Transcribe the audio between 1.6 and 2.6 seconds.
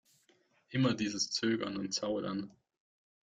und Zaudern!